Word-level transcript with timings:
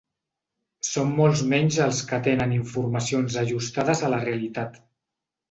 Són 0.87 1.11
molts 1.19 1.43
menys 1.51 1.77
els 1.87 1.99
que 2.13 2.19
tenen 2.29 2.57
informacions 2.57 3.37
ajustades 3.43 4.03
a 4.09 4.13
la 4.17 4.23
realitat. 4.27 4.83